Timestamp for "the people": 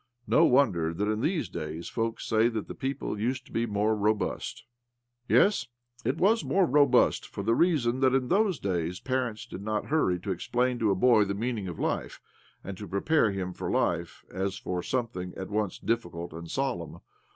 2.67-3.19